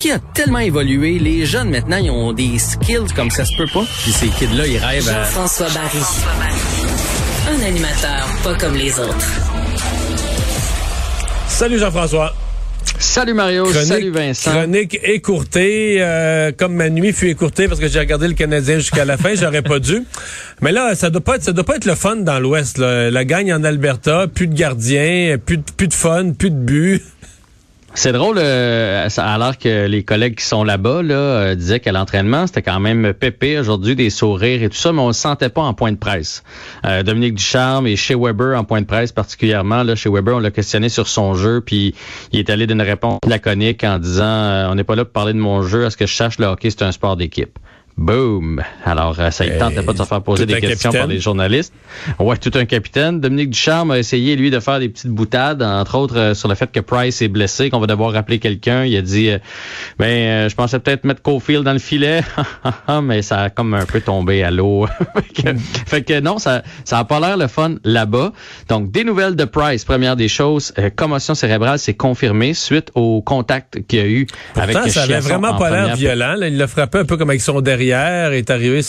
[0.00, 1.18] qui a tellement évolué?
[1.18, 3.84] Les jeunes, maintenant, ils ont des skills comme ça se peut pas.
[4.02, 5.24] Puis ces kids-là, ils rêvent à...
[5.24, 5.98] Jean-François Barry.
[7.50, 9.28] Un animateur pas comme les autres.
[11.48, 12.34] Salut Jean-François.
[12.98, 14.52] Salut Mario, salut Vincent.
[14.52, 19.04] Chronique écourtée, euh, comme ma nuit fut écourtée parce que j'ai regardé le Canadien jusqu'à
[19.04, 20.02] la fin, j'aurais pas dû.
[20.62, 22.78] Mais là, ça doit pas être, ça doit pas être le fun dans l'Ouest.
[22.78, 27.02] La gagne en Alberta, plus de gardiens, plus de, plus de fun, plus de buts.
[27.94, 32.46] C'est drôle, euh, alors que les collègues qui sont là-bas là, euh, disaient qu'à l'entraînement,
[32.46, 35.62] c'était quand même pépé aujourd'hui, des sourires et tout ça, mais on ne sentait pas
[35.62, 36.44] en point de presse.
[36.86, 40.38] Euh, Dominique Ducharme et chez Weber en point de presse particulièrement, là, chez Weber, on
[40.38, 41.94] l'a questionné sur son jeu, puis
[42.32, 45.38] il est allé d'une réponse laconique en disant On n'est pas là pour parler de
[45.38, 47.58] mon jeu, est-ce que je cherche le hockey, c'est un sport d'équipe.
[48.00, 48.62] Boom!
[48.86, 51.00] Alors, euh, ça ne tentait pas de se faire poser des questions capitaine.
[51.02, 51.74] par les journalistes.
[52.18, 53.20] Ouais, tout un capitaine.
[53.20, 56.54] Dominique Ducharme a essayé, lui, de faire des petites boutades, entre autres euh, sur le
[56.54, 58.84] fait que Price est blessé, qu'on va devoir rappeler quelqu'un.
[58.84, 59.38] Il a dit, euh,
[59.98, 62.22] ben, euh, je pensais peut-être mettre Cofield dans le filet,
[63.02, 64.86] mais ça a comme un peu tombé à l'eau.
[65.34, 68.32] fait, que, fait que non, ça ça a pas l'air le fun là-bas.
[68.68, 69.84] Donc, des nouvelles de Price.
[69.84, 74.76] Première des choses, commotion cérébrale, c'est confirmé suite au contact qu'il y a eu avec
[74.76, 76.34] Pourtant, ça avait vraiment en pas l'air violent.
[76.36, 76.48] là.
[76.48, 78.82] Il l'a frappé un peu comme avec son derrière, est arrivé...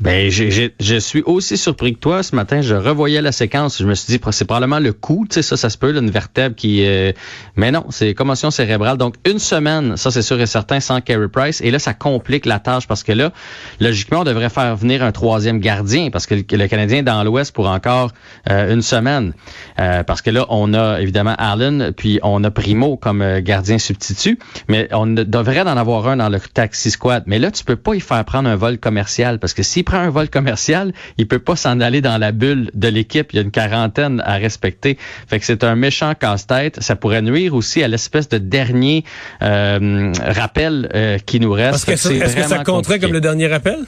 [0.00, 2.22] Ben, j'ai- j'ai- je suis aussi surpris que toi.
[2.22, 3.78] Ce matin, je revoyais la séquence.
[3.78, 5.26] Je me suis dit, c'est probablement le coup.
[5.28, 6.86] Tu sais, ça, ça se peut, une vertèbre qui...
[6.86, 7.10] euh,
[7.56, 8.96] Mais non, c'est commotion cérébrale.
[8.96, 11.60] Donc, une semaine, ça, c'est sûr et certain, sans Carey Price.
[11.62, 13.32] Et là, ça complique la tâche parce que là,
[13.80, 17.52] logiquement, on devrait faire venir un troisième gardien parce que le, Canadien est dans l'Ouest
[17.52, 18.12] pour encore
[18.50, 19.32] euh, une semaine.
[19.80, 23.78] Euh, parce que là, on a évidemment Allen, puis on a Primo comme euh, gardien
[23.78, 24.38] substitut.
[24.68, 27.24] Mais on devrait en avoir un dans le taxi squad.
[27.26, 30.00] Mais là, tu peux pas y faire prendre un vol commercial parce que s'il prend
[30.00, 33.32] un vol commercial, il peut pas s'en aller dans la bulle de l'équipe.
[33.32, 34.98] Il y a une quarantaine à respecter.
[35.26, 36.82] Fait que c'est un méchant casse-tête.
[36.82, 39.04] Ça pourrait nuire aussi à l'espèce de dernier
[39.40, 41.86] euh, rappel euh, qui nous reste.
[41.86, 43.00] Que Est-ce que ça compterait compliqué.
[43.00, 43.78] comme le dernier appel?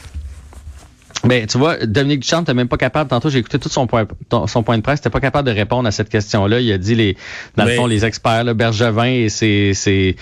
[1.24, 3.10] Ben, tu vois, Dominique Duchamp t'es même pas capable.
[3.10, 4.06] Tantôt, j'ai écouté tout son point,
[4.46, 5.00] son point de presse.
[5.02, 6.61] T'es pas capable de répondre à cette question-là.
[6.61, 7.17] Il a dit les,
[7.56, 10.17] dans Mais- le fond, les experts, là, Bergevin et c'est, c'est,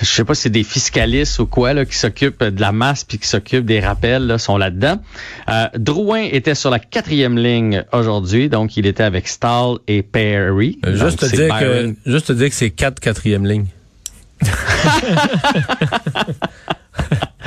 [0.00, 3.04] je sais pas si c'est des fiscalistes ou quoi, là, qui s'occupent de la masse
[3.04, 4.96] puis qui s'occupent des rappels, là, sont là-dedans.
[5.50, 10.78] Euh, Drouin était sur la quatrième ligne aujourd'hui, donc il était avec Stahl et Perry.
[10.86, 11.96] Euh, Juste te, dire Byron.
[11.96, 13.66] que, juste te dire que c'est quatre quatrième lignes.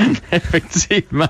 [0.32, 1.28] Effectivement.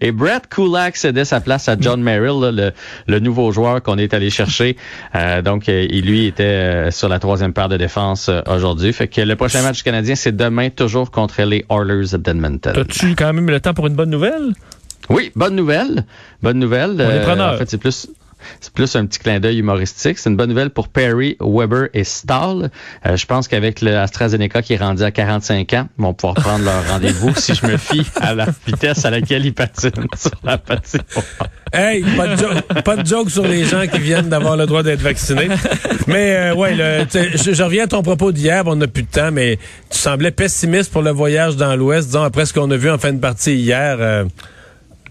[0.00, 2.72] Et Brett Kulak cédait sa place à John Merrill, là, le,
[3.06, 4.76] le nouveau joueur qu'on est allé chercher.
[5.14, 8.92] Euh, donc, euh, il lui était euh, sur la troisième paire de défense euh, aujourd'hui.
[8.92, 12.72] Fait que le prochain match canadien, c'est demain, toujours contre les Oilers d'Edmonton.
[12.76, 14.52] As-tu quand même le temps pour une bonne nouvelle?
[15.08, 16.04] Oui, bonne nouvelle.
[16.42, 16.94] Bonne nouvelle.
[16.98, 17.54] On est preneur.
[17.54, 18.08] en fait, c'est plus.
[18.60, 20.18] C'est plus un petit clin d'œil humoristique.
[20.18, 22.70] C'est une bonne nouvelle pour Perry, Weber et Stahl.
[23.06, 26.34] Euh, je pense qu'avec le AstraZeneca qui est rendu à 45 ans, ils vont pouvoir
[26.34, 30.30] prendre leur rendez-vous si je me fie à la vitesse à laquelle ils patinent sur
[30.44, 30.58] la.
[31.72, 34.82] Hey, pas de, joke, pas de joke sur les gens qui viennent d'avoir le droit
[34.82, 35.48] d'être vaccinés.
[36.08, 39.08] Mais euh, ouais, le, je, je reviens à ton propos d'hier, on n'a plus de
[39.10, 39.56] temps, mais
[39.88, 42.98] tu semblais pessimiste pour le voyage dans l'Ouest, disons, après ce qu'on a vu en
[42.98, 43.96] fin de partie hier.
[44.00, 44.24] euh,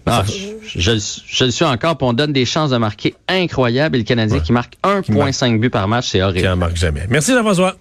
[0.04, 0.32] Ah, je,
[0.76, 3.96] je, je le suis encore, puis on donne des chances de marquer incroyables.
[3.96, 6.48] Et le Canadien qui marque 1,5 buts par match, c'est qui horrible.
[6.48, 7.06] en marque jamais.
[7.08, 7.76] Merci Jean-François.